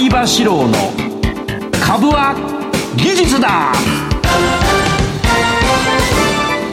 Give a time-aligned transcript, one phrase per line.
[0.00, 0.72] 相場志郎の
[1.84, 2.34] 株は
[2.96, 3.70] 技術だ。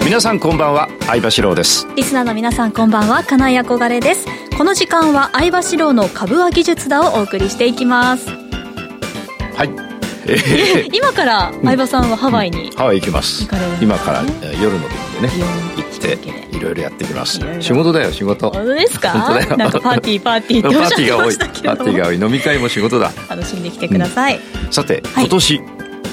[0.05, 1.85] 皆さんこんばんは相場志郎です。
[1.97, 4.27] リスナーの皆さんこんばんは金井憧れです。
[4.57, 8.29] この時間は相場志郎の株は技術だをお送りしていきます。
[8.29, 9.86] はい
[10.93, 13.43] 今から相葉さんはハワイに、ハワイ行きます。
[13.43, 13.63] 行かね。
[13.81, 17.39] 今からえー夜の便でね夜行っていろいろやってきます。
[17.59, 18.49] 仕事だよ仕事。
[18.51, 19.09] 本当ですか？
[19.11, 19.57] 本当だよ。
[19.57, 22.15] なんかパーティーパーティーっておっしゃってましたけどパーティーが多い。
[22.19, 23.11] 飲み会も仕事だ。
[23.29, 25.25] 楽しんできてください、ねさてはい。
[25.25, 25.61] 今年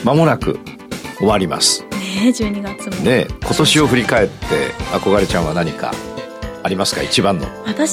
[0.05, 0.59] 間もなく
[1.19, 1.85] 終わります。
[1.93, 3.05] え12月も。
[3.05, 5.93] ね今年を振り返って憧れちゃんは何か
[6.63, 7.03] ありますか？
[7.03, 7.87] 一番のイベントとか。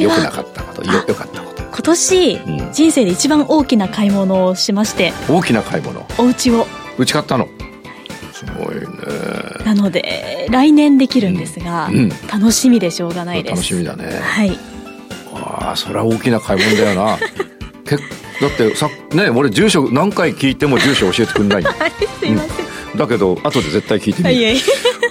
[0.00, 1.49] 良くなかったことよ良かったこと
[1.80, 2.72] 今年、うん。
[2.74, 5.14] 人生で一番大きな買い物をしまして。
[5.30, 6.06] 大きな買い物？
[6.18, 6.66] お家を。
[6.98, 7.48] うち買ったの？
[8.34, 8.84] すごいね。
[9.64, 11.96] なので来年できるんですが、うん。
[11.96, 12.08] うん。
[12.30, 13.52] 楽しみでしょうがないです。
[13.54, 14.10] 楽しみだね。
[14.20, 14.58] はい。
[15.32, 17.18] ああそれは大きな買い物だよな。
[17.88, 18.02] けだ
[18.52, 24.34] ってさね俺住所何回聞いても住所教えてくんないんだ はいすいません、だけど後で絶対聞いてみる。
[24.34, 24.60] はいえいえ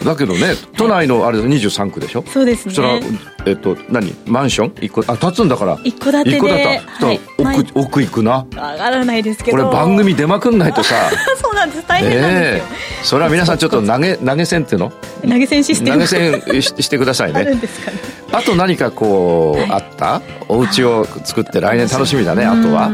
[0.04, 2.24] だけどね都内のあれ23区でしょ？
[2.28, 2.74] そうですね。
[2.74, 3.00] それは
[3.46, 4.14] えっと何？
[4.26, 4.74] マンション？
[4.82, 5.78] 一個あ建つんだから。
[5.84, 6.64] 一戸建てで一戸建て
[7.04, 7.20] はい。
[7.38, 8.46] 奥奥行くな。
[8.52, 9.58] 上がらないですけど。
[9.58, 10.96] これ番組出まくんないとさ。
[11.42, 11.86] そうなんです。
[11.88, 12.64] 大変なんですよ、え
[13.02, 13.06] え。
[13.06, 14.92] それは皆さんちょっと投げ投げ銭っていうの？
[15.22, 17.98] 投げ銭システ投ムげ銭ししてくださいあるね んですかね。
[18.32, 19.72] あと何かこう、はい。
[19.72, 20.22] あった？
[20.48, 22.90] お家を作って来年楽しみだねあとは。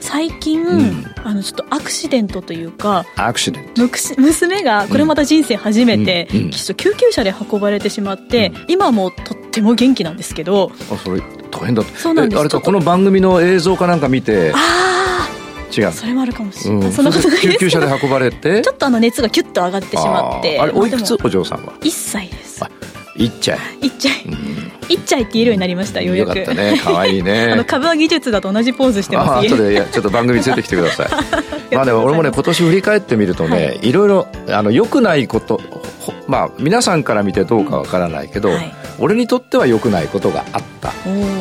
[0.00, 3.88] 最近、んあのちょっとアクシデントというかアクシデント。
[4.18, 6.36] 娘がこれまた人生初めて、うん。
[6.36, 6.50] うん。
[6.50, 11.82] きっと救急車で運ばれてしまって、今はもうとっても元気なんですけどあそれ大変だ。
[11.82, 12.38] ったそうなんです。
[12.38, 14.52] えあれかこの番組の映像かなんか見て？
[14.54, 15.28] あ
[15.76, 15.86] 違う。
[15.88, 18.60] あそれもあるかもしれない、うん、そんなことない救急車で運ばれて？
[18.60, 20.60] ちょっとあの熱がキュッと上がってしまって。
[20.60, 21.16] あれおいくつ？
[21.24, 22.62] お嬢さんは？1歳です。
[22.62, 22.70] あ
[23.16, 24.24] いっちゃい、いっちゃい。
[24.26, 24.53] うん
[24.88, 26.38] いっちゃいって言えるようになりましたようやく。
[26.38, 26.80] よかったね。
[26.82, 29.48] 可愛い あねの株は技術だと同じポーズしてあます。
[29.48, 31.08] 後でちょっと番組連れてきてください。
[31.74, 35.60] まあでも俺もね今年振り返ってみるとね、い、ろいろあの良くないこと
[36.00, 38.72] ほまあ皆さんから見てどうかわからないけど、はい。
[38.98, 40.92] 俺にとっては良くないことがあった。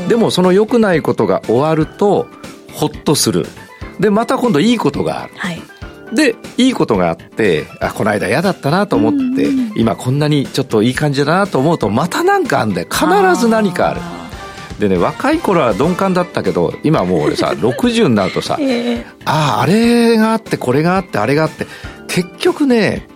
[0.08, 2.28] でもその良くないことが終わると
[2.72, 3.46] ほっとする。
[4.00, 5.34] でまた今度いいことがある。
[5.38, 5.62] はい
[6.16, 12.88] でいいことがあってあこの間嫌だったなと思って、うんうん今こんなにちょっといい感じだなと思うとまた何かあんだよ。
[12.92, 13.06] 必
[13.42, 14.02] ず何かある。
[14.80, 19.06] でね若い頃は鈍感だったけど今もう俺さ 60になるとさええ。
[19.26, 21.66] あああれがあってこれがあってあれがあって
[22.08, 23.08] 結局ね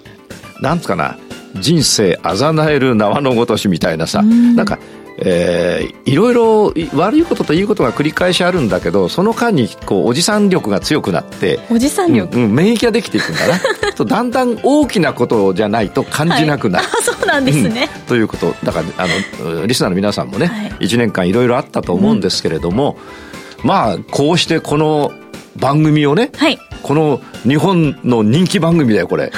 [0.61, 1.17] なんつうかな
[1.59, 4.55] 人生あざなえる縄のごとしみたいなさ、うん。
[4.55, 4.79] なんか、
[5.17, 13.59] えーいろいろい悪いことといいことが繰り返しあるんだけどその間にこうおじさん力が強くなっておじさん力、うんうん免疫ができていくんだな。
[13.97, 18.55] とだんだん大きなことじゃないと感じなくなる、あそうなんですね、ということ。
[18.63, 19.07] だからあ
[19.43, 20.85] のリスナーの皆さんもね、はい。
[20.85, 22.97] 1年間いろいろあったと思うんですけれども、
[23.63, 25.11] まあこうしてこの
[25.55, 26.59] 番組をねはい。
[26.83, 29.31] この日本の人気番組だよこれ。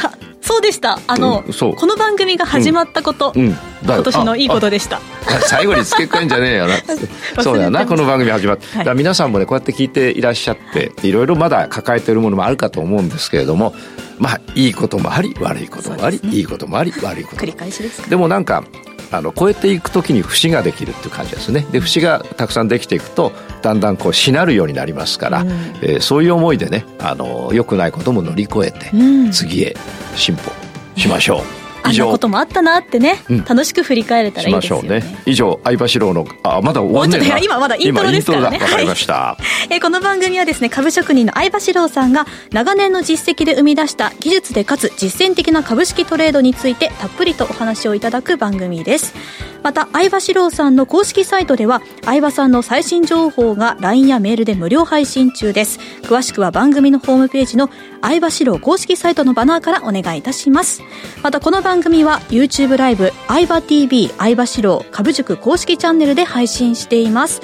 [0.60, 1.00] はそうでした。
[1.08, 5.00] あの、うんこの番組が始まったこと、うん、だ今年のいいことででした。
[5.48, 6.76] 最後に付け加えんじゃねえよな。
[7.42, 8.98] そうだよなこの番組始まって、はい。
[8.98, 13.74] 皆さんもねこうやって聞いていらっしゃっていろいろまだ抱えてるものもあるかと思うんですけれども
[14.18, 16.30] まあいいこともあり悪いこともあり、ね。
[16.32, 17.52] いいこともあり悪いこともあり。
[17.52, 18.10] 繰り返しですか。
[18.10, 18.64] でもなんか
[19.12, 21.66] あの超えていくときに節ができるっていう感じですね。
[21.72, 23.32] で節がたくさんできていくと
[23.62, 25.50] だんだんこうしなるようになりますから、うん。
[25.82, 29.32] えーそういう思いでねあの良くないことも乗り越えて、うん。
[29.32, 29.76] 次へ
[30.16, 30.52] 進歩
[30.96, 33.46] しましょう、あんなこともあったなってね、うん。
[33.46, 35.00] 楽しく振り返れたらいいですよね。
[35.00, 35.04] ね。
[35.26, 37.40] 以上相場志郎のあまだ終わんねえな。
[37.40, 38.58] 今まだイントロですからね。
[38.58, 39.38] わかりました、
[39.70, 49.14] えーこの番組はですね株職人の相場志郎さんが長年の実績で生み出した技術でかつ実践的な株式トレードについてたっぷりとお話をいただく番組です。
[49.62, 55.80] また相場志郎さんの公式サイトでは相場さんの最新情報が LINE やメールで無料配信中です。
[56.04, 57.70] 詳しくは番組のホームページの
[58.02, 60.82] 相場志郎公式サイトのバナーからお願いいたします。
[61.24, 67.42] またこの番番組は YouTube ライブ相場 TV 相場志郎株塾公式チャンネルで配信しています。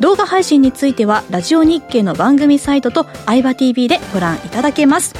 [0.00, 5.14] 動画配信についてはラジオ日経の番組サイトと相場 TV でご覧いただけます。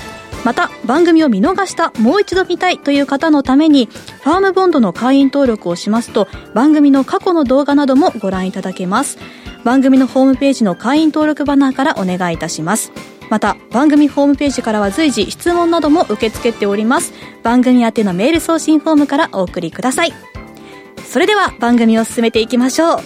[0.44, 9.18] また番組を見逃したもう一度見たいという方のためにファームボンドの会員登録をしますと番組の過去の動画などもご覧いただけます。
[9.64, 12.92] 番組のホームページの会員登録バナーからお願いいたします。
[13.30, 17.12] また番組ホームページからは随時質問なども受け付けております。
[17.42, 20.14] 番組宛てのメール送信フォームからお送りください。
[21.06, 22.98] それでは番組を進めていきましょう。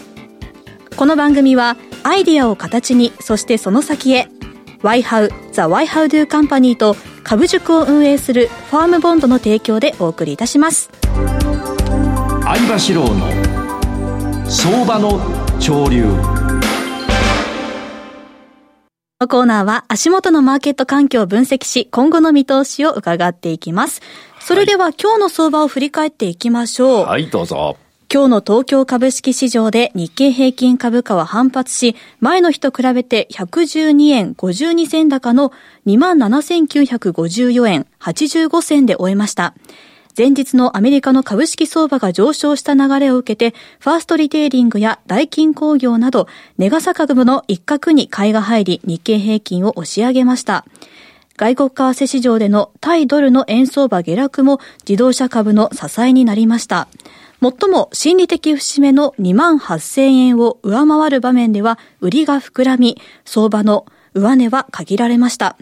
[0.96, 4.28] この番組はアイディアを形にそしてその先へ
[4.82, 10.90] YHOW The YHOWDO Company と株塾を運営するファームボンドの提供でお送りいたします。
[12.42, 15.20] 相場志郎の相場の
[15.60, 16.41] 潮流。
[19.22, 24.02] のコーナーは足元のマーケット環境を分析し、今後の見通しを伺っていきます。
[24.40, 27.06] それでは、今日の相場を振り返っていきましょう。
[27.06, 27.76] はい、どうぞ。
[28.12, 35.52] 今日の東京株式市場で日経平均株価は反発し、前の日と比べて112円52銭高の
[35.86, 39.54] 27,954円85銭で終えました。
[40.16, 46.28] 前日のアメリカの株式相場が上昇した流れを受けて、ファーストリテイリングやダイキン工業など、
[46.58, 50.66] ネガサ株の一角に買いが入り、日経平均を押し上げました。
[51.36, 56.88] 外国為替市場での対ドルの円相場下落も自動車株の支えになりました。
[57.40, 65.56] 最も心理的節目の2万8000円を上回る場面では売りが膨らみ、相場の上値は限られました。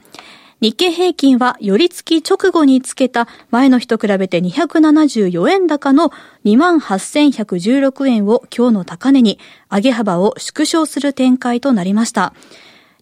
[0.60, 6.12] 日経平均は寄り付き直後につけた前の日と比べて274円高の
[6.44, 9.38] 28,116円を今日の高値に
[9.70, 12.34] 上げ幅を縮小する展開となりました。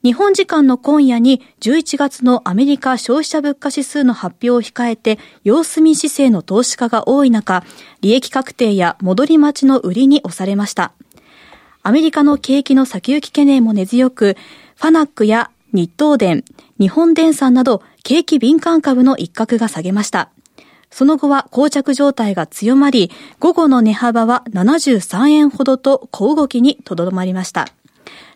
[0.05, 7.64] 日本時間の今夜に11月のアメリカ消費者物価指数の発表を控えて様子見姿勢の投資家が多い中、
[8.00, 10.93] 利益確定や戻り待ちの売りに押されました。
[11.82, 14.37] アメリカの景気の先行き懸念も根強く、
[14.76, 16.44] ファナックや日東電、
[16.78, 20.30] 日本電産など景気敏感株の一角が下げました。
[20.90, 23.10] その後は膠着状態が強まり、
[23.40, 27.69] 午後の値幅は73円ほどと小動きにとどまりました。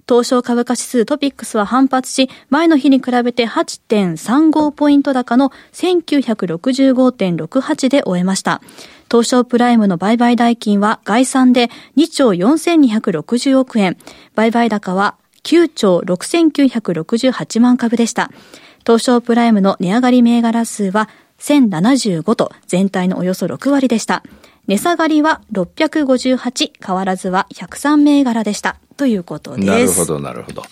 [0.08, 8.60] 東証株価指数トピックスは反発し、前の日に比べて8.35ポイント高の1965.68で終えました。
[9.10, 13.96] 東証プライムの売買代金は概算で2兆4260億円、
[14.34, 18.30] 売買高は9兆6968万株でした。
[18.86, 21.08] 東証プライムの値上がり銘柄数は
[21.38, 24.22] 1075と全体のおよそ6割でした。
[24.68, 28.76] 値下がりは658、変わらずは103銘柄でした。
[28.96, 29.66] ということです。
[29.66, 30.62] なるほど、なるほど。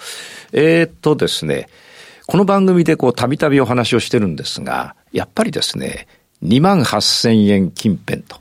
[0.52, 1.69] えー、っとですね、
[2.26, 6.06] この番組でこう、たびたびお話をしてるんですが、やっぱりですね、
[6.43, 8.37] 2万8000円近辺と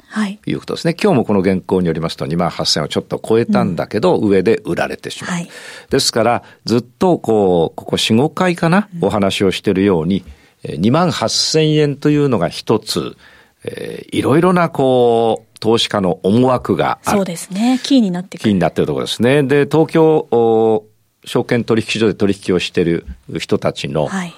[0.46, 5.32] いうことですね、はい、今日もこの原稿によりますと2万8000円をちょっと超えたんだけど、うん、上で売られてしまう。
[5.34, 5.50] はい、
[5.90, 10.24] ですから、ずっとこう、ここ4、5回かな、お話をしているように、
[10.64, 13.18] 2万8000円というのが一つ、
[13.66, 17.18] えー、いろいろなこう、投資家の思惑がある。
[17.18, 17.82] そうですね。
[17.84, 18.44] キーになってくる。
[18.44, 19.44] キーになってるところですね。
[19.44, 20.86] で、東京、
[21.26, 23.06] 証券取引所で取引をしている
[23.40, 24.34] 人たちの、はい、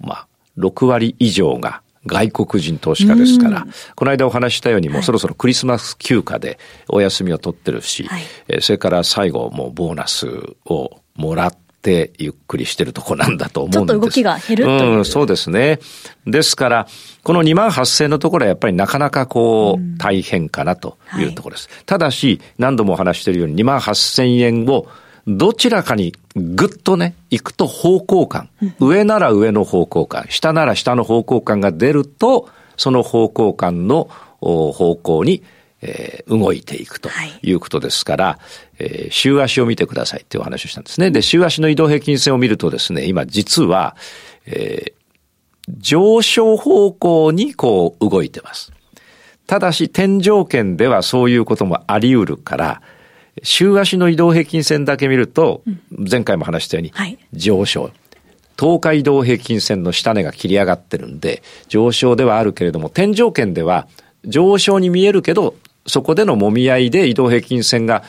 [0.00, 0.26] まあ、
[0.58, 6.58] 6割以上が外国人投資家ですから、この間お話したようにもうそろそろクリスマス休暇で
[6.88, 10.28] お休みを取ってるし、はい、それから最後もうボーナス
[10.64, 13.78] をもらってゆっくりしてるとこなんだと思うんです。
[13.78, 14.98] ちょっと動きが減るという。
[14.98, 15.78] うん、そうですね。
[16.26, 16.88] ですから、
[17.22, 21.68] この2万8000のところはやっぱりなかなかこう、大変かなというところです。
[21.68, 24.86] はい、ただし、何度もお話しているように2万8000円を
[25.26, 28.48] どちらかにぐっとね、行くと方向感。
[28.78, 34.08] 上なら上の方向感、下なら下の方向感が出ると、その方向感の
[34.40, 35.42] 方向に、
[35.82, 37.10] えー、動いていくと
[37.42, 38.38] いうことですから、は
[38.78, 41.10] い、えー、週足を見てくださいっていうお話をしたんですね。
[41.10, 43.96] で、週足の移動平均線を見るとですね、今実は、
[44.46, 48.72] えー、上昇方向にこう動いてます。
[49.46, 52.82] ただし、天井圏ではそういうこともあり得るから、
[53.42, 57.90] 週足の移動平均線だけ見ると、前回も話したように、上昇。
[58.58, 63.86] 東海移動平均線の下値が切り上がってるんで、上昇ではあるけれども、天井圏では
[64.24, 65.54] 上昇に見えるけど、
[65.86, 68.02] そこでの揉み合いで移動平均線が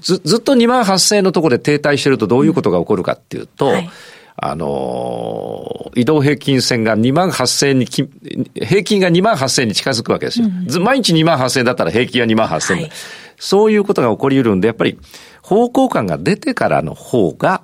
[0.00, 3.90] ずずっと2万8000円のところで停滞してるとどういうことが起こるかっていうと、うんはい、
[4.36, 10.46] あの移動平均線が2万8000円に平均が2万8000円に近づくわけですよ。
[10.46, 12.90] うん、毎日2万8000円だったら平均は2万8000円、はい、
[13.38, 14.98] そういうことが起こり得るんで、やっぱり
[15.42, 17.62] 方向感が出てからの方が、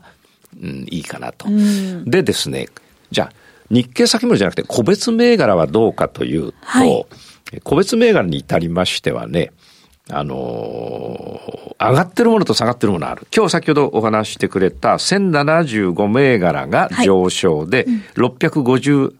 [0.60, 1.48] うん、いいかなと。
[1.48, 2.68] うん、でですね、
[3.10, 3.32] じゃあ、
[3.70, 7.06] 日経先物じゃなくて個別銘柄はどうかというと、はい、
[7.64, 9.52] 個別銘柄に至りましてはね、
[10.10, 13.26] あのー、上がってるものと下がってるものある。
[13.34, 17.86] 今日先ほどお話してくれた1075銘柄が上昇で、
[18.16, 19.14] はい、658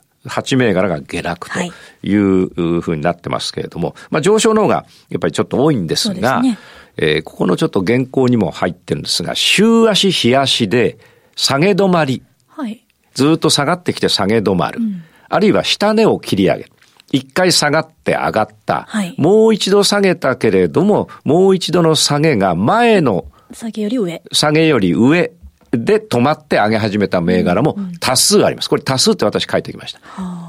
[0.57, 1.59] 銘柄が下落と
[2.03, 6.59] いうふうになってますけれども、まあ上昇の方がやっぱりちょっと多いんですが、すね、
[6.97, 10.99] えー、ここのちょっと原稿にも入ってるんですが、週足日足で
[11.37, 12.23] 下げ止まり。
[12.49, 14.81] はい、ずっと下がってきて下げ止まる。
[14.81, 16.73] うん、あるいは下値を切り上げる。
[17.11, 18.87] 一回下がって上がった。
[18.89, 24.23] はい、もう一度下げたけれども、もう一度の下げが前の下げより上。
[24.33, 25.31] 下げより上
[25.73, 28.69] で止まって上げ始めた銘柄も多数あります。
[28.69, 30.01] これ多数って私書いてきました。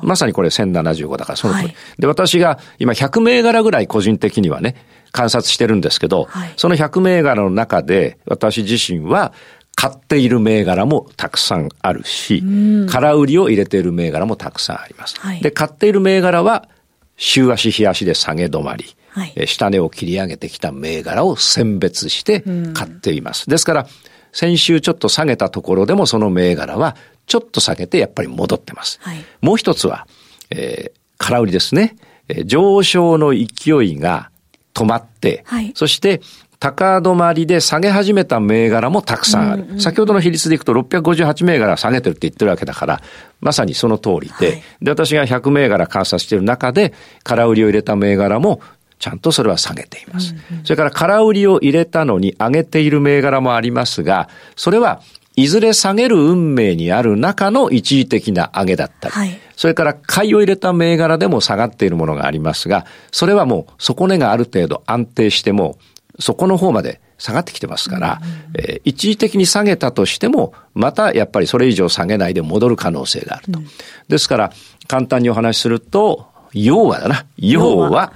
[0.04, 1.66] まさにこれ1075だからその通り。
[1.68, 4.76] はい、で、私が今100銘柄ぐらい個人的にはね、
[5.14, 9.32] 観察してるんですけど、はい、その100銘柄の中で私自身は
[9.76, 12.44] 買っている銘柄もたくさんあるし、
[12.90, 15.18] 空売りを入れている銘柄もたくさんあります。
[15.22, 16.68] はいで、買っている銘柄は、
[17.16, 23.50] 週足、日足で下げ止まり、はいえー下値を切り上げてきた銘柄を選別して買っています。
[23.50, 23.88] ですから、
[24.34, 26.96] 先週ちょっと下げたところでもその銘柄は
[27.28, 29.00] ちょっと下げてやっぱり戻ってます。
[29.02, 30.08] はいもう一つは、
[30.50, 31.96] えー空売りですね。
[32.28, 34.30] えー上昇の勢いが
[34.74, 36.22] 止まって、はいそして
[36.64, 39.82] 高止まりで下げ始めた銘柄もたくさんある。
[39.82, 43.02] 先ほどの比率でいくと658銘柄下げてるって言ってるわけだから、
[43.42, 48.62] まさにその通りで、はいで、私が100銘柄観察している中で、空売りを入れた銘柄も、
[49.04, 50.34] ちゃんとそれは下げています。
[50.64, 55.02] それから空売りを入れたのに上げている銘柄もありますが、それは
[55.36, 65.78] いずれ下げる運命にある中の一時的な上げだったり、はいそれから買いを入れた銘柄でも下がっているものがありますが、それはもう底値がある程度安定しても、
[66.18, 68.22] そこの方まで下がってきてますから、
[68.56, 73.60] えー一時的に下げたとしても、またやっぱりそれ以上下げないで戻る可能性があると。
[74.08, 74.52] ですから、
[74.88, 77.26] 簡単にお話しすると、要はだな。
[77.38, 78.14] 要は、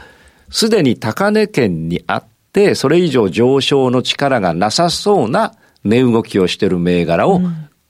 [0.49, 7.41] すでに高値圏にあって、それ以上上昇の力がなさそうな値動きをしている銘柄を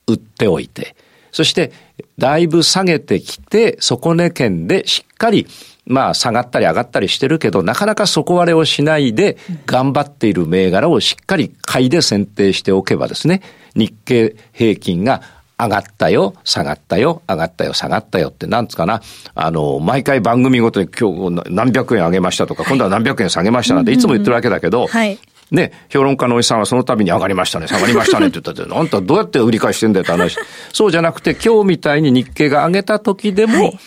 [0.07, 0.95] 売っておいて、
[1.31, 1.71] そして、
[2.17, 5.47] だいぶ下げてきて、底値圏でしっかり、
[5.85, 13.41] まあ下がったり上がったりしてるけど、なかなか底割れをしないで、頑張っている銘柄をしっかり買いで選定しておけばですね、
[13.75, 15.21] 日経平均が
[15.59, 19.01] 上がったよ、下がったよ、上がったよ、下がったよって、なんつうかな、
[19.33, 25.17] あの、毎回番組ごとに今日何百円上げましたとか、今度は何百円下げましたなんていつも言ってるわけだけど、はい。
[25.49, 30.37] ね、評論家のおじさんはその度に上がりましたね、下がりましたねって言ったって、 あんたどうやって売り返してんだよって話。
[30.73, 33.79] そうじゃなくて、今日みたいに日経が上げた時でも、はい。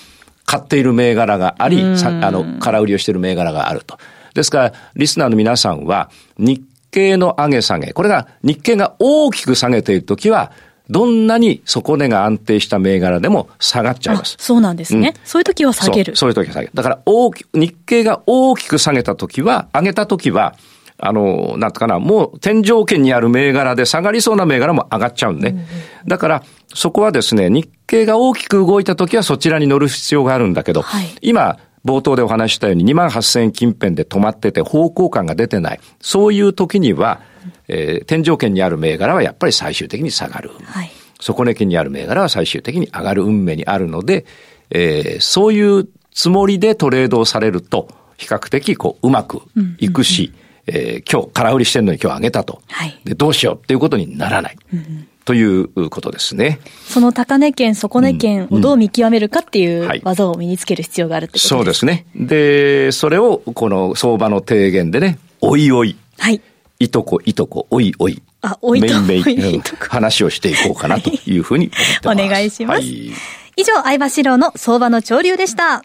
[0.46, 3.98] 買っている銘柄があり、さあの、空売りをしている銘柄があると。
[4.34, 6.60] ですから、リスナーの皆さんは、日
[6.90, 10.50] 経の上げ下げ、これが日経が大きく下げている時は、
[10.90, 14.36] どんなに底値が安定した銘柄でも下がっちゃいあます。
[14.38, 16.72] そうなんですね、うんそういう時は下げるそういう時は下げる。
[16.74, 20.54] だから大き、日経が大きく下げた時は、上げた時は、
[20.98, 25.66] あの、なんてかな、もう天井圏にある銘柄で下がりそうな銘柄も上がっちゃうんね。
[26.06, 26.42] だから、
[26.74, 35.80] そこはですね、日経が大きく動いた時はそちらに乗る必要があるんだけど、はい今、冒頭でお話ししたように2万8000円近辺で止まってて方向感が出てない。
[36.00, 37.20] そういう時には、
[37.72, 40.50] えー天井圏にある銘柄はやっぱり最終的に下がる。
[40.64, 44.24] はい底値圏にある銘柄は最終的に上がる運命にあるので、
[44.70, 49.42] えーそういうつもりでトレードをされると、比較的こう、うまく
[49.78, 50.32] いくし、
[50.66, 52.62] えー今日空売りしてるのに今日上げたと。
[52.68, 54.56] はいで、どうしようっていうことにならない。
[55.26, 56.58] ということですね。
[56.88, 62.06] その高値圏、底値圏をどう見極めるかっていうんはいう技を身につける必要があるってことですそうですね。
[62.16, 66.40] で、それをこの相場の提言でね、おいおい、はい。
[66.80, 68.22] いとこいとこ、おいおい。
[68.40, 72.24] あおいとこめいとこ話をしていこうかなというふうに思ってます。
[72.26, 73.12] お願いしますはい
[73.56, 75.82] 以上、相場志郎の相場の潮流でした。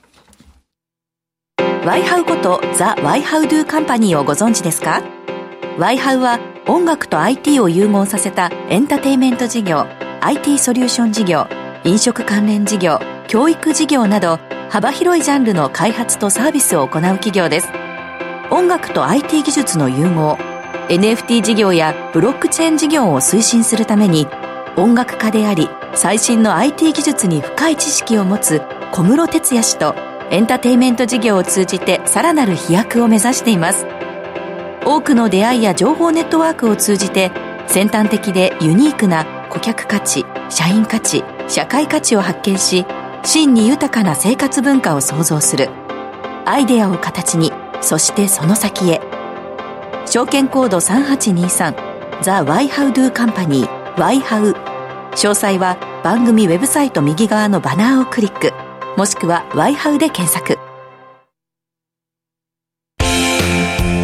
[1.85, 5.03] ワイハウことザ・ワイハウドゥカンパニーをご存知ですか？
[5.77, 9.85] ワイハウは音楽と IT を融合させたエンターテインメント事業、
[10.21, 11.47] IT ソリューション事業、
[11.83, 17.67] 飲食関連事業、教育事業など幅広いジャンルの開発とサービスを行う企業です。
[18.49, 20.37] 音楽と IT 技術の融合、
[20.89, 24.27] NFT 事業やブロックチェーン事業を推進するために
[24.77, 28.61] 音楽家であり最新の IT 技術に深い知識を持つ
[28.91, 29.95] 小室哲哉氏と
[30.29, 33.87] エンターテインメント事業を通じてさらなる飛躍を目指しています。
[34.85, 37.31] 多くの出会いや情報ネットワークを通じて
[37.65, 42.85] 先端的でユニークな顧客価値社員価値社会価値を発見し
[43.23, 45.69] 真に豊かな生活文化を創造する。
[46.45, 47.51] アイデアを形に
[47.81, 49.14] そしてその先へ。
[50.05, 54.53] 証券コード3823ザ・ワイハウドゥカンパニーワイハウ。
[55.11, 58.53] 詳細は番組ウェブサイト右側のバナーをクリック
[58.97, 60.57] もしくはワイハウで検索。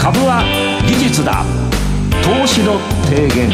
[0.01, 0.43] 株は
[0.87, 1.43] 技術だ。
[2.23, 3.49] 投資の提言。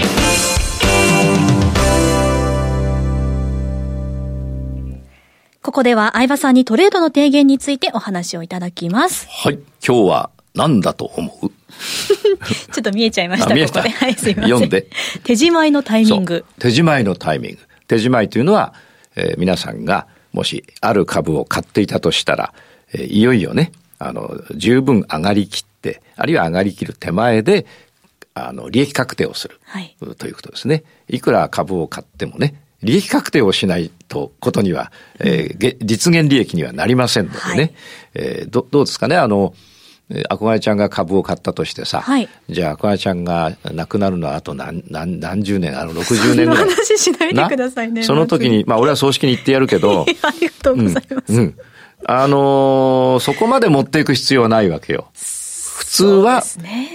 [5.62, 9.28] ここでは相場さんにトレードの提言についてお話をいただきます。
[9.30, 9.60] はい。
[9.86, 11.52] 今日は何だと思う？
[12.72, 13.90] ちょっと見えちゃいました、ここで。
[13.90, 14.50] はい、すいません。
[14.50, 14.88] 読んで。
[15.24, 16.46] 手仕舞いのタイミング。
[16.60, 17.58] 手仕舞いのタイミング。
[17.88, 18.74] 手仕舞いというのは、
[19.16, 22.54] えー皆さんがもしある株を買っていたとしたら、
[22.94, 27.66] えーいよいよね、あの、十分上がりきって、あるいは上がりきる手前で、
[28.34, 29.60] あの、利益確定をする。
[29.66, 30.84] はいということですね。
[31.10, 37.42] いくら株を買ってもね、利益確定をしないと、ことには、えーげ実現利益にはなりませんのでね。
[37.56, 37.74] はい
[38.16, 39.54] えーどどうですかね、あの、
[40.30, 46.70] あこがれちゃんが株を買ったとしてさ、はいじゃああこがれちゃんが亡くなるのはあと何何何十年あの60年ぐらい。
[46.70, 48.04] 話しないでくださいね。
[48.04, 51.34] その時に、まあ俺は葬式に行ってやるけど、 ありがとうございます。
[51.34, 51.56] うん。
[52.06, 55.08] あのーそこまで持っていく必要はないわけよ。
[55.14, 56.44] 普通は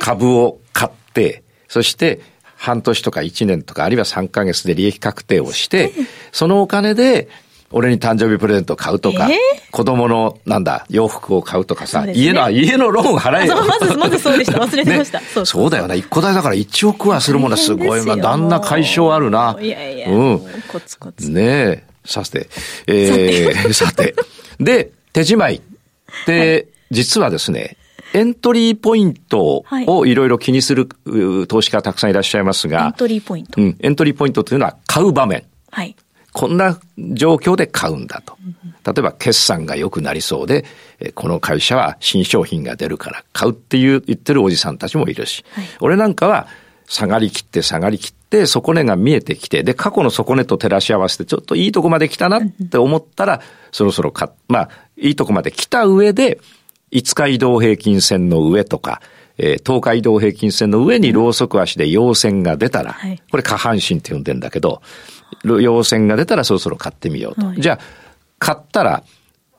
[0.00, 2.20] 株を買って、そして
[2.56, 5.92] 半年とか1年とかあるいは3ヶ月で利益確定をして、
[6.30, 7.28] そのお金で
[7.72, 9.36] 俺に誕生日プレゼントを買うとか、え
[9.70, 13.56] 子供のなんだ、洋服を買うとかさ、ね家の、家のローン払えよ。
[13.56, 15.94] そうまずまずそうでした忘れてました ねそうそうだよな。
[15.94, 18.16] 一戸建てだから1億はするものはすごいな。
[18.16, 19.56] 旦那解消あるな。
[19.60, 20.42] いやいや、うん。
[20.68, 21.30] コツコツ。
[21.30, 22.48] ねえ、さて、
[22.86, 24.14] えー、さて。
[24.60, 25.60] で、手仕舞いっ
[26.26, 27.76] て、実はですね、
[28.14, 33.60] エントリーポイントをいろいろ気にするう投資家たくさんいらっしゃいますエンが、トリーポイント。
[33.60, 35.44] うん、エントリーポイントというのは買う場面。
[35.70, 35.96] はい。
[36.32, 38.36] こんな状況で買うんだと。
[38.84, 40.64] 例えば決算が良くなりそうで、
[40.98, 46.48] えこの会社は新商品が出るから買うっていう言ってるおじさんたちもいるし、はい俺なんかは
[46.86, 56.40] 下がりきって下がりきって底値が見えてきて、で過去の底値と照らし合わせてちょっといいとこまで来たなって思ったら、そろそろ買っまあいいとこまで来た上で、
[56.92, 59.00] 5日移動平均線の上とか、
[59.42, 64.80] えー10日移動平均線の上にローソク足で陽線が出たら、はいこれ下半身って呼んでんだけど、
[65.44, 67.46] 陽線が出たらそろそろ買ってみようと。
[67.46, 67.78] はいじゃあ、
[68.38, 69.02] 買ったら、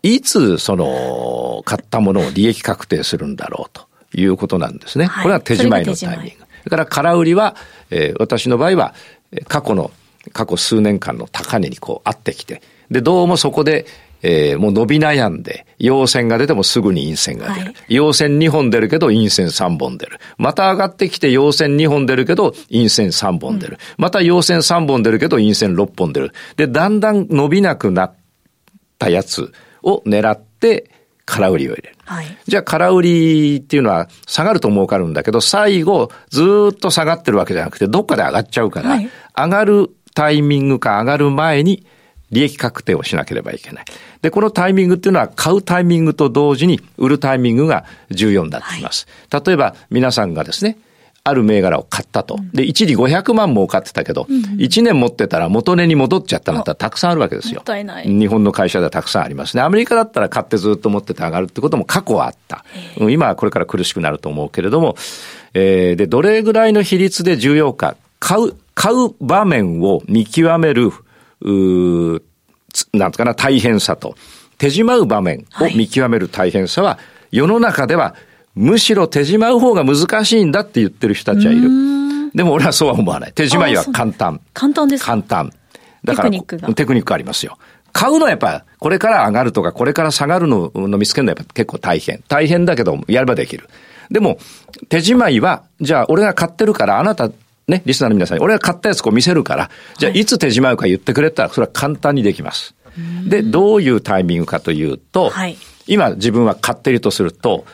[0.02, 5.06] いつその、買ったものを利益確定するんだろうということなんですね。
[5.06, 6.32] はいこれは手仕舞いのタイミング。
[6.64, 7.56] それから空売りは、
[7.92, 8.94] えー私の場合は、
[9.32, 9.92] えー過去の、
[10.32, 13.86] 過去数年間の高値にこう合ってきて、で、どうもそこで、
[14.24, 17.66] えーもう伸び悩んで、陽線が出てもすぐに陰線が出る。
[17.68, 20.18] はい陽線2本出るけど陰線3本出る。
[20.38, 23.78] また上がってきて陽線2本出るけど陰線3本出る。
[23.98, 26.32] また陽線3本出るけど陰線6本出る。
[26.56, 28.16] で、だんだん伸びなくなっ
[28.98, 29.52] たやつ
[29.84, 30.90] を狙って
[31.26, 31.96] 空売りを入れる。
[32.06, 32.38] はい。
[32.48, 41.88] じゃあ空売りっていうのは下がると儲かるんだけど、最後ずーっと下がってるわけじゃなくて、どっかで上がっちゃうから、はい上がるタイミングか上がる前に
[42.34, 43.86] 利益確定をしなければいけない。
[44.22, 49.08] で、このタイミングっていうのは買うタイミングと同時に売るタイミングが重要になってきます。
[49.32, 50.78] 例えば皆さんがですね、
[51.26, 52.38] ある銘柄を買ったと。
[52.54, 54.24] で、一時500万儲かってたけど、
[54.58, 57.56] 1年持ってたら元値に戻っちゃったなんてたくさんあるわけですよ。
[57.56, 59.64] もったいない日本の会社ではたくさんありますね。
[59.64, 62.66] アメリカだったら買ってずっと持ってて上がるってことも過去はあった。
[63.00, 64.96] うん今はこれから苦しくなると思うけれども、
[65.54, 70.92] えーで、どれぐらいの比率で重要か、買う、買う場面を見極める、
[71.44, 72.22] う
[72.94, 74.16] なんとかな、大変さと、
[74.58, 77.00] 手仕舞う場面を見極める大変さは、
[77.32, 78.16] 世の中では
[78.56, 81.70] むしろ手仕舞う方が難しいんだって言ってる人たちはいる。
[82.34, 83.34] でも俺はそうは思わない。
[83.34, 84.42] 手仕舞いは簡単。
[84.54, 85.54] 簡単ですか簡単。
[86.04, 87.58] だから、テクニックがテクニックありますよ。
[87.92, 92.24] 買うのはやっぱ、これから上がるとか、これから下がるのの見つけるのはやっぱ結構大変。
[92.28, 93.70] 大変だけど、やればできる。
[94.12, 94.38] でも、
[94.90, 97.30] 手仕舞いは、じゃあ俺が買ってるから、あなた、
[97.68, 102.76] ね、リスナーの皆さんに、俺が買ったやつこう見せるから、じゃあいつ手仕舞うか言ってくれたら、それは簡単にできます。
[103.28, 107.66] で、どういうタイミングかというと、はい今自分は買っているとすると、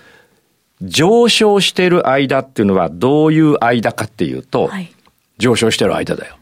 [0.81, 4.91] 上昇している間っていうのはどういう間かっていうと、はい。
[5.37, 6.35] 上昇してる間だよ。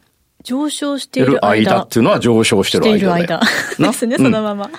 [0.43, 1.79] 上昇していしてるる間。
[1.79, 3.27] 間っていうのは上昇してるしてい間だよ。
[3.27, 3.39] る間。
[3.79, 3.91] な？
[3.91, 4.69] ですね、うんそのまま。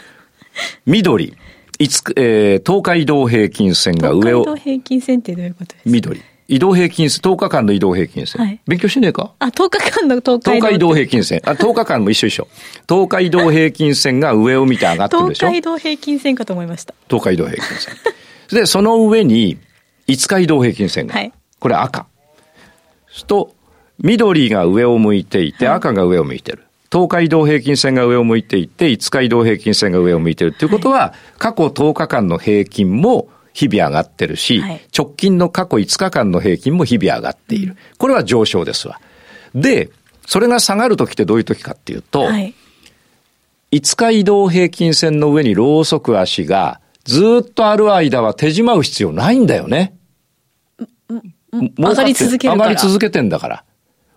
[0.86, 1.34] 緑。
[1.78, 5.90] いつく、えー、東海移動平均線が上を東海道、平均線ってどういうことですか？
[5.90, 6.22] 緑。
[6.48, 8.42] 移動平均線、10日間の移動平均線。
[8.44, 9.34] はい勉強しねえか？
[9.38, 10.40] あ、10日間の東海道。
[10.40, 11.40] 東海移動平均線。
[11.44, 12.48] あ、10日間も一緒一緒。
[12.88, 15.48] 東海移動平均線が上を見て上がってるでしょ？
[15.48, 16.94] 東海道平均線かと思いました。
[17.08, 17.94] 東海移動平均線。
[18.50, 19.58] で、その上に、
[20.06, 21.14] 5日移動平均線が。
[21.14, 22.06] はいこれ赤。
[23.26, 23.52] と、
[23.98, 26.64] 緑が上を向いていて、赤が上を向いてる。
[26.90, 37.76] 東海移動平均線が上を向いていて、5日移動平均線が上を向いてるっていうことは、過去10日間の平均も日々上がってるし、はい直近の過去5日間の平均も日々上がっている。
[37.98, 39.00] これは上昇ですわ。
[39.54, 39.90] で、
[40.26, 42.54] それが下がるときってどういうときかっていうと、はい。
[43.72, 49.94] 5日移動平均線の上にローソク足がずーっとある間は手締まう必要ないんだよね。
[51.78, 53.64] 上がり続ける上がり続けてんだから。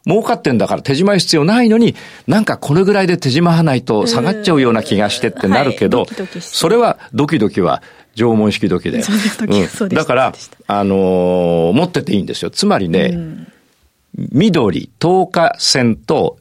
[0.07, 1.95] 儲かってんだから手締まう必要ないのに、
[2.27, 7.83] なんかこれぐらいで手締まわないと下がっちゃうような気がしてってなるけど、はいドキドキそれはドキドキは
[8.15, 9.01] 縄文式ドキで。
[9.03, 10.33] そうですドキそうでしただから
[10.67, 12.49] あのー持ってていいんですよ。
[12.49, 13.17] つまりね、
[14.15, 16.37] 緑10日線と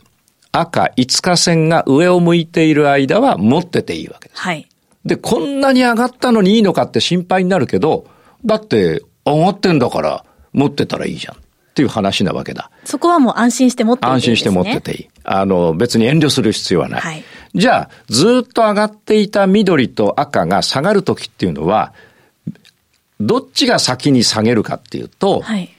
[0.53, 4.40] 赤5日線が上を向いている間は持ってていいわけです。
[4.40, 4.68] はい。
[5.05, 8.07] で、こんなに上がったのにいいのかって心配になるけど、
[8.44, 11.37] だって上がってんだから持ってたらいいじゃん
[11.71, 12.71] っていう話なわけだ。
[12.85, 14.21] そこはもう安心して持っていていいね。
[14.21, 15.09] 心して持ってていい。
[15.25, 17.01] あの、別に遠慮する必要はない。
[17.01, 21.93] はいじゃあ、ずっと上がっていた緑と赤が下がるときっていうのは、
[23.21, 25.75] どっちが先に下げるかっていうと、はい。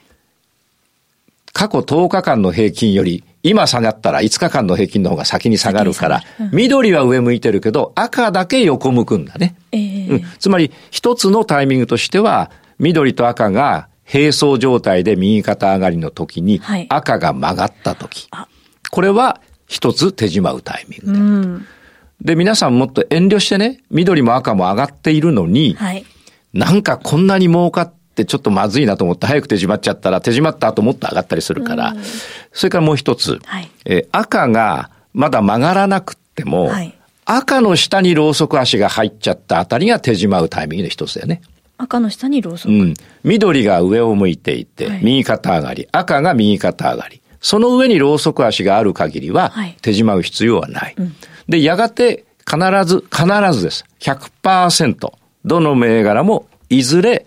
[1.53, 9.55] 過去10日間の平均より、今下がったら5日間の平均の方が先に下がるから、先に下がる緑は上向いてるけど、赤だけ横向くんだね。
[9.71, 18.47] ええうん、つまり、一つのタイミングとしては、緑と赤が並走状態で右肩上がりの時にはい、赤が曲がった時、あ
[18.89, 21.19] これは一つ手締まうタイミングで。
[21.19, 21.65] うん。
[22.21, 26.05] で、皆さんもっと遠慮してね、緑も赤も上がっているのに、はい。
[26.53, 31.95] なんかこんなに儲かってちょっとまずいなと思って早く手締まっちゃったら手締まった後もっと上がったりするから、
[32.51, 36.93] それからもう一つ、はいえー赤がまだ曲がらなくっても、はい
[37.23, 41.41] 赤の下にろうそく足が入っちゃったあたりが手締まうタイミングの一つだよね。
[41.81, 42.71] 赤の下にろうそく。
[42.71, 42.93] うん。
[43.23, 47.21] 緑が上を向いていて、はい右肩上がり、赤が右肩上がり。
[47.39, 50.95] その上にろうそく足がある限りははい、手締まう必要はない。
[51.49, 53.85] で、やがて必ず、必ずです。
[53.99, 55.13] 100%。
[55.43, 57.25] どの銘柄も、いずれ、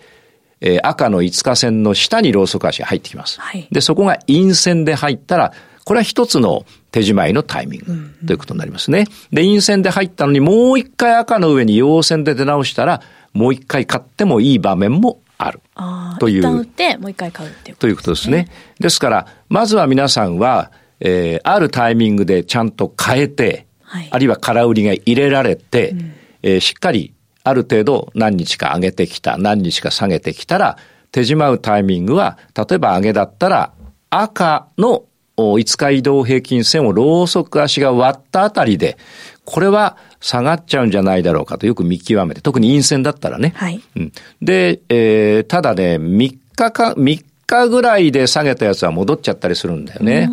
[0.61, 3.41] えー赤の5日線の下にろうそく足が入ってきます。
[3.41, 5.51] はいで、そこが陰線で入ったら、
[5.83, 9.05] これは一つの手締まいのタイミングということになりますね。
[9.31, 13.01] で、陰線で入ったのにもう一回赤の上に陽線で出直したら、
[13.35, 15.61] もう一回買ってもいい場面もある。
[15.75, 18.47] ああ、という一旦売って、もう一回買うっていうこということですね。
[18.79, 20.71] ですから、まずは皆さんは、
[21.01, 25.93] えーあるタイミングでちゃんと変えて、はいあるいは空売りが入れられて、
[26.41, 30.77] えーしっかりある程度何日か上げてきた、何日か下げてきたら、
[31.11, 33.73] 手締まうタイミングは、例えば上げだったら、
[34.09, 35.03] 赤の
[35.37, 38.97] お5日移動平均線をローソク足が割ったあたりで、
[39.43, 43.53] これは下がっちゃうんじゃないだろうかとよく見極めて、特に陰線だったらね。
[43.55, 44.11] はいうん、
[44.41, 50.27] で、えーただね、3日か、3日ぐらいで下げたやつは戻っちゃったりするんだよね。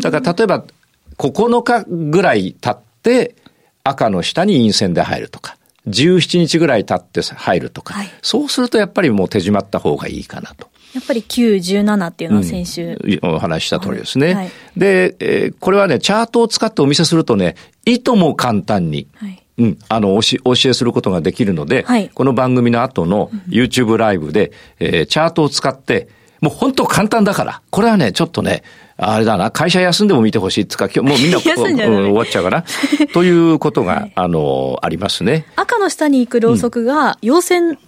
[0.00, 0.64] だから例えば、
[1.18, 3.34] 9日ぐらい経って、
[3.82, 5.56] 赤の下に陰線で入るとか、
[5.88, 10.70] 17日ぐらい経って入るとか、はいそうするとやっぱりもう手締まった方がいいかなと。
[10.94, 12.98] やっぱり9、17っていうのは先週。
[13.22, 14.34] お話しした通りですね。
[14.34, 19.42] はいで、えーこれはね、チャートを使ってお見せするとね、いとも簡単に、はい。
[19.58, 26.08] うん、あの、おし、お教えすることができるので、はいこの番組の後の YouTube ライブで、えーチャートを使って、
[26.40, 28.64] もう本当簡単だから、これはね、ちょっとね、
[28.96, 32.64] あれだな、会社休んでも見てほしいっつうか、今日もうみんな うん終わっちゃうかな。
[33.14, 35.46] ということが、あの、ありますね。
[35.54, 37.78] 赤の下に行くろうそくが、陽線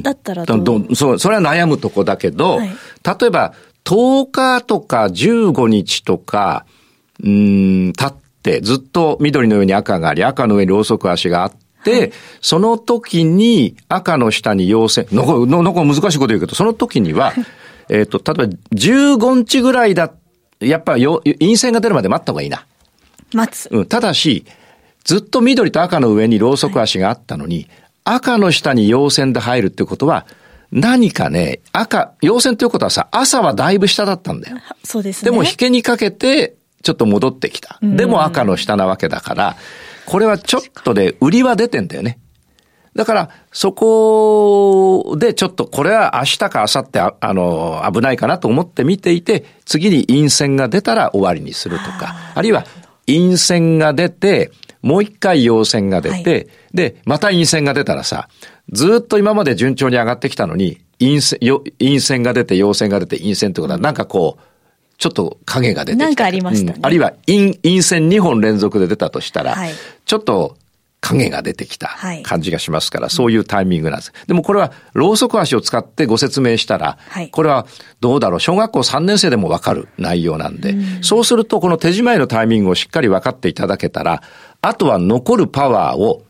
[0.00, 2.68] だったらどう、どどそう、それは悩むとこだけど、はい。
[2.68, 3.52] 例えば、
[3.84, 6.64] 10日とか15日とか、
[7.20, 11.52] うーん、経って、ずっと緑の上に赤があり、赤の上にろうそく足があっ
[11.84, 17.32] て、その時に赤の下に陽線、のこ、の、のこ難しいこと言うけど、その時には、
[17.90, 20.12] えっと、例えば15日ぐらいだ、
[20.60, 22.64] やっぱよ陰線が出るまで待った方がいいな。
[23.34, 23.68] 待つ。
[23.70, 24.44] うん、ただし、
[25.04, 27.66] ずっと緑と赤の上にろうそく足があったのに、
[28.04, 30.26] 赤の下に陽線で入るってことは、
[30.70, 34.56] 何かね、赤、陽線ということはさ、朝はだいぶ下だったんだよ。
[34.84, 35.30] そうですね。
[35.30, 37.78] でも引けにかけて、ちょっと戻ってきた。
[37.82, 39.56] でも赤の下なわけだから、
[40.06, 42.18] これはちょっとで、売りは出てんだよね。
[42.94, 52.64] だから、そこでちょっとこれは明日か明後日ああの、危ないかなと思って見ていて、次に陰線が出たら終わりにするとか、あるいは
[53.06, 54.50] 陰線が出て、
[54.82, 58.28] もう一回陽線が出て、はで、また陰線が出たらさ、
[58.70, 64.42] ずっと今まで順調に上がってきたのに、陰線、よ陰線が出て、陽線が出て、陰線ってことは、なんかこう、
[64.98, 66.04] ちょっと影が出てきた。
[66.04, 66.78] なんかありましたね。
[66.78, 66.86] うん。
[66.86, 69.72] あるいは陰、陰線2本連続で出たとしたら、はい。
[70.04, 70.56] ちょっと
[71.02, 72.22] 影が出てきたはい。
[72.22, 74.12] 感じがしますから、そういうタイミングなんです。
[74.28, 77.28] でもこれは、ろうそく足を使ってご説明したら、はい。
[77.30, 77.66] これは
[78.00, 84.22] どうだろう、小学校3年生でもわかる内容なんで、そうするとこの手締まいのタイミングをしっかり分かっていただけたら、
[84.62, 86.22] あとは残るパワーを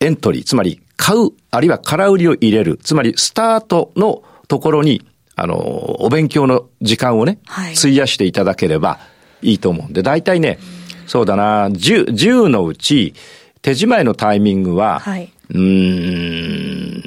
[0.00, 7.74] エントリー、つまり買う、あるいは空売りを入れる、つまりスタートのところに、あの、お勉強の時間をね、はい。
[7.74, 8.98] 費やしていただければ
[9.40, 10.58] いいと思うんで、大体ね、
[11.06, 13.14] そうだな、10、10のうち、
[13.62, 15.32] 手締まいのタイミングは、はい。
[15.50, 17.02] うーん、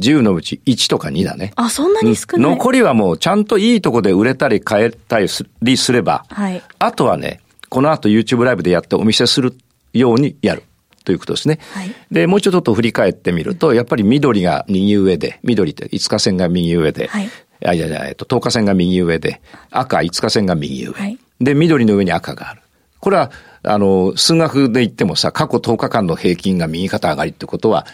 [0.00, 1.52] 10のうち1とか2だね。
[1.56, 2.50] あ、そんなに少ない。
[2.50, 5.46] 残りはもうちゃんといいとこで売れたり買えたりす
[5.76, 9.56] すれば、はいあとはね、この後 YouTube ライブでやってお見せする
[9.92, 10.64] ようにやる。
[11.04, 11.58] ということですね。
[11.72, 17.30] はいで、もうちょっと振り返ってみると、やっぱり緑が右上で、緑って5日線が右上で、はい
[17.64, 20.92] あいやいや、えっと、10日線が右上で、赤5日線が右上。
[20.92, 22.62] はいで、緑の上に赤がある。
[23.00, 23.32] これは、
[23.64, 27.86] あの、数学で言ってもさ、過去10日間の平均が右肩上がりってことは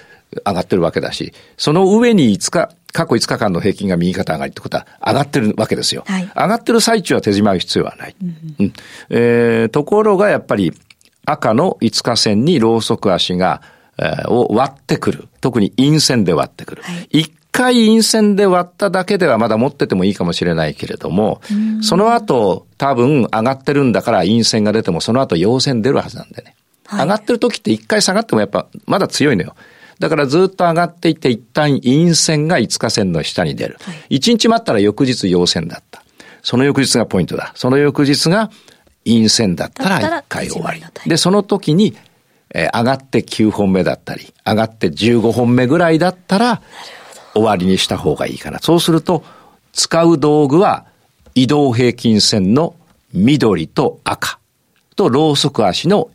[0.46, 6.04] 上がってるわけだし、その上に5日、過去5日間の平均が右肩上がりってことは上がってるわけですよ。
[6.06, 8.16] はい上がってる最中は手締まう必要はない。
[8.60, 8.72] うん
[9.10, 10.72] えーところがやっぱり
[11.26, 13.60] 赤の5日線にろうそく足が、
[13.98, 15.28] えーを割ってくる。
[15.42, 16.82] 特に陰線で割ってくる。
[16.82, 21.40] はい一回陰線で割っただけではまだ持っててもいいかもしれないけれども、
[21.82, 26.54] その後多分上がってるんだから陰線が出てもその後陽線出るはずなんでね。
[26.86, 29.56] はい、上がってる時って一回下がってもやっぱまだ強いのよ。
[29.98, 33.78] だからずっと上がっていって一旦陰線が5日線の下に出る。
[33.80, 36.04] はい、1日待ったら翌日陽線だった。
[36.42, 37.52] その翌日がポイントだ。
[37.56, 38.50] その翌日が
[39.04, 40.82] 陰線だったら1回終わり。
[41.06, 41.96] で、その時に、
[42.54, 46.62] えー、上がって9本目だったり、上がって15本目ぐらいだったら、
[47.38, 48.58] 終わりにした方がいいかな。
[48.58, 49.24] そうすると、
[49.72, 50.86] 使う道具は
[51.34, 52.74] 移動平均線の
[53.12, 54.38] 緑と赤
[54.96, 56.10] とローソク足の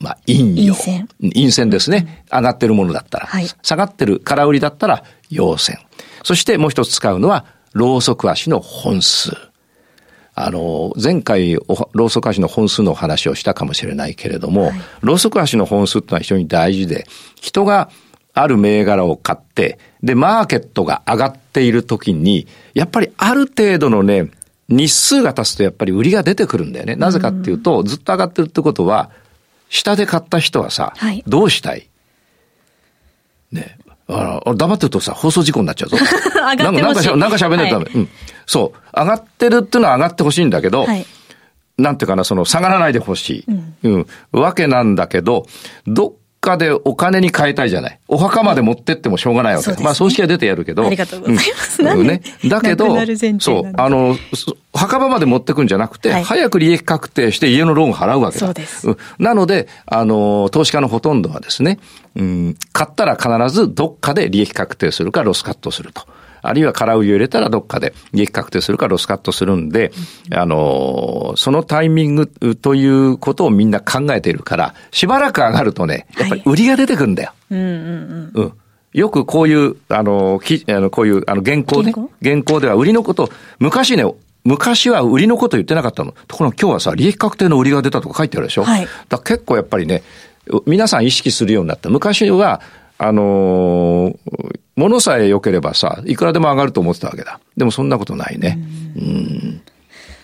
[0.00, 0.74] まあ、陰陽。
[0.74, 1.08] 陰線。
[1.20, 2.24] 陰線ですね。
[2.32, 3.26] 上がってるものだったら。
[3.26, 5.78] はい、下がってる空売りだったら陽線。
[6.24, 9.30] そしてもう一つ使うのは、ローソク足の本数。
[10.34, 17.06] あの、前回、ローソク足の本数の話をしたかもしれないけれども、はい、ローソク足の本数ってのは非常に大事で、
[17.38, 17.90] 人が
[18.42, 24.30] ある銘柄を買って、で、マーケットが上がっている時に、やっぱりある程度のね、
[24.68, 26.96] 日数が経つとやっぱり売りが出てくるんだよね。
[26.96, 29.10] なぜかっていうと、ずっと上がってるってことは、
[29.68, 31.88] 下で買った人はさ、はい、どうしたい？
[33.52, 33.78] ね。
[34.08, 35.96] あら、黙ってるとさ、放送事故になっちゃうぞ。
[36.34, 38.08] 上がってなんか、なんか喋んないとダメ、はい、うん。
[38.46, 38.98] そう。
[38.98, 41.06] 上がってるっていうのは上がってほしいんだけど、はい、
[41.78, 43.44] なんていうかな、その、下がらないでほしい、
[43.82, 44.40] うん、うん。
[44.40, 45.46] わけなんだけど、
[45.86, 48.00] どっかでお金に変えたいじゃない。
[48.08, 49.70] お墓まで持ってってもしょうがないわけ。
[49.72, 50.86] ね、まあ、葬式は出てやるけど。
[50.86, 51.82] ありがとうございます。
[51.82, 52.22] うん、ね。
[52.46, 52.96] だけど、
[53.38, 54.16] そう、あの、
[54.72, 58.46] 墓場まで持ってくんじゃなくて、はい、早く利益確定して家のローン払うわけだ。
[58.46, 58.88] そうです。
[59.18, 61.78] なので、あの、投資家のほとんどはですね、
[62.16, 66.06] うん、買ったら必ずどっかで利益確定するかロスカットすると。
[66.42, 69.92] あるいは空売りを入れたらどっかで利益確定するかロスカットするんで、
[70.32, 77.32] あの、そのタイミングということをみんな考えているから、しばらく上がるとね、やっぱり売りが出てくるんだよ。
[77.50, 77.66] うんうん
[78.34, 78.42] うん。
[78.42, 78.52] うん。
[78.92, 81.92] よくこういう、あの、きあのこういう、あの、原稿ね。
[82.22, 84.04] 原稿では売りのこと、昔ね、
[84.42, 86.14] 昔は売りのこと言ってなかったの。
[86.26, 88.64] ところが今日はさ、利益確定の売りが出たとか書いてあるでしょ？
[88.64, 88.88] はい。
[89.08, 90.02] だ結構やっぱりね、
[90.66, 91.90] 皆さん意識するようになった。
[91.90, 92.62] 昔は、
[92.98, 94.16] あのー、
[94.80, 97.38] ものさえ良ければさ、いくらでも上がると思ってたわけだ。
[97.54, 98.58] でもそんなことないね。
[98.96, 99.60] うん。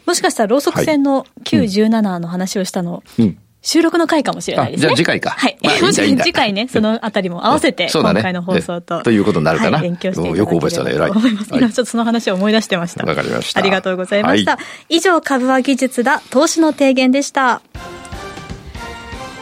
[0.06, 4.86] もしかしたら、ローソク線の917の話をしたの、うん、収録の回かもしれないですね。
[4.86, 5.30] じゃあ次回か。
[5.30, 5.58] はい。
[5.62, 9.02] まあ、 いい次回ね、そのあたりも合わせて、今回の放送と。
[9.02, 9.78] ということになるかな。
[9.78, 11.10] 勉強してよく覚えてたね、偉い。
[11.10, 11.50] 思います。
[11.52, 13.04] 今ちょっとその話を思い出してました。
[13.04, 13.60] わかりました。
[13.60, 14.58] ありがとうございました。
[14.88, 17.60] 以上、株は技術だ、投資の提言でした。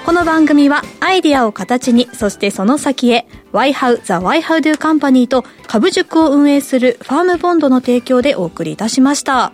[0.05, 9.53] この番組はアイディアを形に、そしてその先へ、YHOW The YHOWDO Company と株塾を運営するファームボンドの提供でお送りいたしました。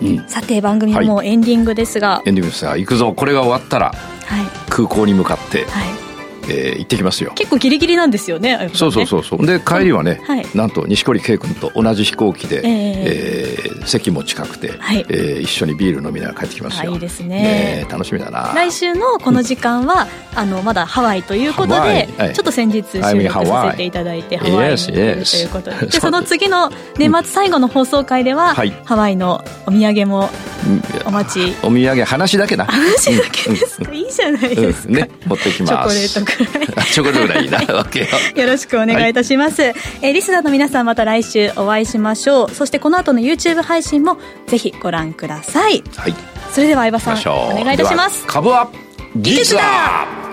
[0.00, 3.12] うん、さて番組もエンディングですが、はい、エンディングですが行くぞ。
[3.14, 3.92] これが終わったら、は
[4.42, 6.01] い、空港に向かって、はい
[6.48, 7.32] えー、行ってきますよ。
[7.34, 9.46] 結構ギリギリなんですよね、ね、そうそうそうそう。
[9.46, 17.28] で帰りはね、はい、なんと錦織圭君と同じ飛行機で、えー、えー、席も近くて、はい、えー、一緒にビール飲みながら帰ってきますよ、いいですね。
[17.28, 18.52] ね楽しみだな。
[18.54, 25.86] 来週のこの時間は、うん、あのまだハワイということで、はい、ちょっと先日収録させていただいてハワイに行るということで。
[25.86, 30.30] でその次の年末最後の放送回では、うん、ハワイのお土産も
[31.04, 31.56] お待ち。
[31.62, 36.10] お土産話だけな話だけですか、うん、いいじゃないですか、ね持ってきます。
[36.12, 36.86] チョコレートくらい。
[36.92, 37.44] チョコレートぐらい。
[37.44, 42.50] いいなわけよよろしくお願いいたします、はい、えリスナーの皆さんまた来週お会いしましょう。
[42.50, 46.14] そしてこの後の YouTube 配信もぜひご覧ください、はい、
[46.50, 48.24] それでは相葉さんお願いいたします。
[48.26, 48.70] 株は
[49.16, 50.31] 技術だ